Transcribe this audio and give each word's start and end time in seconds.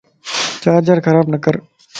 چارجر 0.63 0.97
خراب 1.05 1.27
نڪر 1.33 1.55